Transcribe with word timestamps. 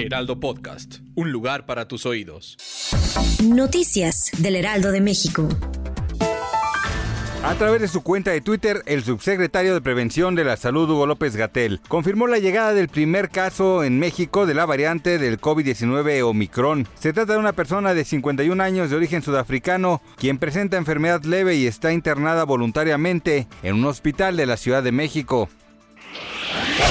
Heraldo 0.00 0.40
Podcast, 0.40 1.00
un 1.14 1.30
lugar 1.30 1.66
para 1.66 1.86
tus 1.86 2.06
oídos. 2.06 2.56
Noticias 3.44 4.30
del 4.38 4.56
Heraldo 4.56 4.92
de 4.92 5.02
México. 5.02 5.46
A 7.42 7.54
través 7.54 7.80
de 7.80 7.88
su 7.88 8.02
cuenta 8.02 8.30
de 8.30 8.40
Twitter, 8.40 8.82
el 8.86 9.02
subsecretario 9.02 9.74
de 9.74 9.80
Prevención 9.80 10.34
de 10.34 10.44
la 10.44 10.56
Salud, 10.56 10.90
Hugo 10.90 11.06
López 11.06 11.36
Gatel, 11.36 11.80
confirmó 11.88 12.26
la 12.26 12.38
llegada 12.38 12.74
del 12.74 12.88
primer 12.88 13.30
caso 13.30 13.82
en 13.82 13.98
México 13.98 14.46
de 14.46 14.54
la 14.54 14.66
variante 14.66 15.18
del 15.18 15.40
COVID-19 15.40 16.22
Omicron. 16.22 16.86
Se 16.98 17.12
trata 17.12 17.34
de 17.34 17.38
una 17.38 17.52
persona 17.52 17.94
de 17.94 18.04
51 18.04 18.62
años 18.62 18.90
de 18.90 18.96
origen 18.96 19.22
sudafricano, 19.22 20.02
quien 20.16 20.38
presenta 20.38 20.76
enfermedad 20.76 21.22
leve 21.24 21.56
y 21.56 21.66
está 21.66 21.92
internada 21.92 22.44
voluntariamente 22.44 23.48
en 23.62 23.76
un 23.76 23.84
hospital 23.86 24.36
de 24.36 24.46
la 24.46 24.56
Ciudad 24.56 24.82
de 24.82 24.92
México. 24.92 25.48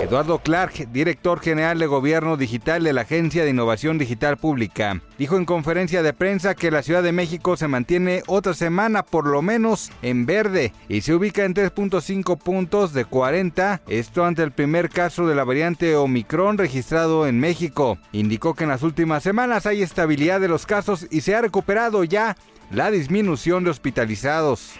Eduardo 0.00 0.38
Clark, 0.40 0.92
director 0.92 1.40
general 1.40 1.78
de 1.78 1.86
Gobierno 1.86 2.36
Digital 2.36 2.84
de 2.84 2.92
la 2.92 3.02
Agencia 3.02 3.44
de 3.44 3.50
Innovación 3.50 3.96
Digital 3.96 4.36
Pública, 4.36 5.00
dijo 5.18 5.36
en 5.36 5.46
conferencia 5.46 6.02
de 6.02 6.12
prensa 6.12 6.54
que 6.54 6.70
la 6.70 6.82
Ciudad 6.82 7.02
de 7.02 7.12
México 7.12 7.56
se 7.56 7.66
mantiene 7.66 8.22
otra 8.26 8.52
semana 8.52 9.02
por 9.02 9.26
lo 9.26 9.40
menos 9.40 9.90
en 10.02 10.26
verde 10.26 10.72
y 10.88 11.00
se 11.00 11.14
ubica 11.14 11.44
en 11.44 11.54
3.5 11.54 12.38
puntos 12.38 12.92
de 12.92 13.06
40, 13.06 13.80
esto 13.88 14.24
ante 14.26 14.42
el 14.42 14.52
primer 14.52 14.90
caso 14.90 15.26
de 15.26 15.34
la 15.34 15.44
variante 15.44 15.96
Omicron 15.96 16.58
registrado 16.58 17.26
en 17.26 17.40
México. 17.40 17.98
Indicó 18.12 18.54
que 18.54 18.64
en 18.64 18.70
las 18.70 18.82
últimas 18.82 19.22
semanas 19.22 19.64
hay 19.64 19.82
estabilidad 19.82 20.40
de 20.40 20.48
los 20.48 20.66
casos 20.66 21.06
y 21.10 21.22
se 21.22 21.34
ha 21.34 21.40
recuperado 21.40 22.04
ya 22.04 22.36
la 22.70 22.90
disminución 22.90 23.64
de 23.64 23.70
hospitalizados. 23.70 24.72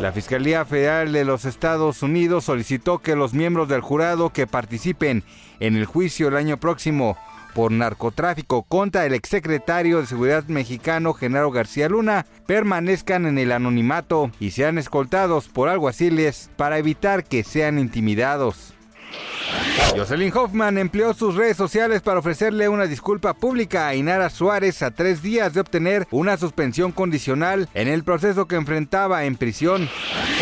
La 0.00 0.12
Fiscalía 0.12 0.64
Federal 0.64 1.12
de 1.12 1.24
los 1.24 1.44
Estados 1.44 2.02
Unidos 2.02 2.44
solicitó 2.44 2.98
que 2.98 3.16
los 3.16 3.34
miembros 3.34 3.68
del 3.68 3.80
jurado 3.80 4.30
que 4.30 4.46
participen 4.46 5.22
en 5.60 5.76
el 5.76 5.86
juicio 5.86 6.28
el 6.28 6.36
año 6.36 6.58
próximo 6.58 7.16
por 7.54 7.70
narcotráfico 7.70 8.62
contra 8.62 9.04
el 9.06 9.14
exsecretario 9.14 10.00
de 10.00 10.06
Seguridad 10.06 10.44
mexicano 10.44 11.12
Genaro 11.12 11.50
García 11.50 11.88
Luna 11.88 12.26
permanezcan 12.46 13.26
en 13.26 13.38
el 13.38 13.52
anonimato 13.52 14.30
y 14.40 14.52
sean 14.52 14.78
escoltados 14.78 15.48
por 15.48 15.68
alguaciles 15.68 16.50
para 16.56 16.78
evitar 16.78 17.24
que 17.24 17.44
sean 17.44 17.78
intimidados. 17.78 18.71
Jocelyn 19.96 20.32
Hoffman 20.34 20.78
empleó 20.78 21.12
sus 21.14 21.34
redes 21.34 21.56
sociales 21.56 22.02
para 22.02 22.20
ofrecerle 22.20 22.68
una 22.68 22.86
disculpa 22.86 23.34
pública 23.34 23.88
a 23.88 23.94
Inara 23.94 24.30
Suárez 24.30 24.82
a 24.82 24.90
tres 24.90 25.22
días 25.22 25.52
de 25.54 25.60
obtener 25.60 26.06
una 26.10 26.36
suspensión 26.36 26.92
condicional 26.92 27.68
en 27.74 27.88
el 27.88 28.02
proceso 28.04 28.46
que 28.46 28.56
enfrentaba 28.56 29.24
en 29.24 29.36
prisión, 29.36 29.88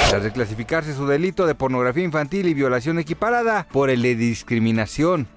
tras 0.08 0.22
reclasificarse 0.22 0.94
su 0.94 1.06
delito 1.06 1.46
de 1.46 1.54
pornografía 1.54 2.04
infantil 2.04 2.46
y 2.46 2.54
violación 2.54 2.98
equiparada 2.98 3.66
por 3.72 3.90
el 3.90 4.02
de 4.02 4.14
discriminación. 4.14 5.28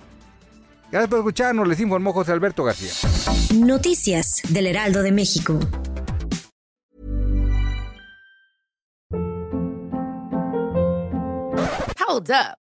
Gracias 0.91 1.09
por 1.09 1.19
escucharnos, 1.19 1.67
les 1.67 1.79
informó 1.79 2.13
José 2.13 2.31
Alberto 2.31 2.63
García. 2.63 2.91
Noticias 3.55 4.41
del 4.49 4.67
Heraldo 4.67 5.01
de 5.01 5.11
México. 5.11 5.59
Hold 12.07 12.29
up. 12.29 12.62